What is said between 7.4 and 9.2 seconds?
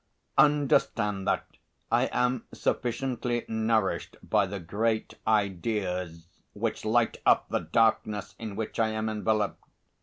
the darkness in which I am